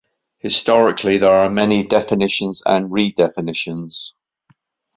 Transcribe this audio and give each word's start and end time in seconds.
Historically, 0.39 1.19
there 1.19 1.29
were 1.29 1.47
many 1.51 1.83
definitions 1.83 2.63
and 2.65 2.89
redefinitions. 2.89 4.13